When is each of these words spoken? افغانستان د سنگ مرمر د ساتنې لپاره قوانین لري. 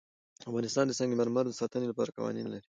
افغانستان 0.49 0.85
د 0.87 0.91
سنگ 0.99 1.11
مرمر 1.19 1.45
د 1.47 1.53
ساتنې 1.61 1.87
لپاره 1.91 2.15
قوانین 2.17 2.47
لري. 2.49 2.63